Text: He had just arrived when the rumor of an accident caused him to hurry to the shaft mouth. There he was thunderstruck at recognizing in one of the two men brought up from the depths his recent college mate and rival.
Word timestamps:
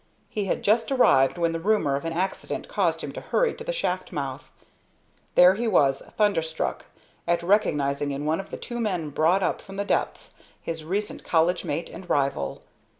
He 0.29 0.45
had 0.45 0.63
just 0.63 0.91
arrived 0.91 1.37
when 1.37 1.51
the 1.51 1.59
rumor 1.59 1.95
of 1.95 2.05
an 2.05 2.13
accident 2.13 2.67
caused 2.67 3.01
him 3.01 3.11
to 3.11 3.21
hurry 3.21 3.53
to 3.53 3.63
the 3.63 3.71
shaft 3.71 4.11
mouth. 4.11 4.49
There 5.35 5.53
he 5.53 5.67
was 5.67 6.01
thunderstruck 6.17 6.85
at 7.27 7.43
recognizing 7.43 8.09
in 8.09 8.25
one 8.25 8.39
of 8.39 8.49
the 8.49 8.57
two 8.57 8.79
men 8.79 9.11
brought 9.11 9.43
up 9.43 9.61
from 9.61 9.75
the 9.75 9.85
depths 9.85 10.33
his 10.59 10.83
recent 10.83 11.23
college 11.23 11.63
mate 11.65 11.91
and 11.91 12.09
rival. 12.09 12.63